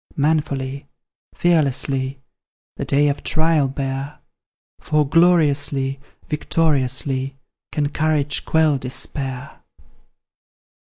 Manfully, 0.15 0.87
fearlessly, 1.35 2.23
The 2.75 2.85
day 2.85 3.07
of 3.07 3.21
trial 3.21 3.67
bear, 3.67 4.17
For 4.79 5.07
gloriously, 5.07 5.99
victoriously, 6.27 7.37
Can 7.71 7.89
courage 7.89 8.43
quell 8.43 8.79
despair! 8.79 9.61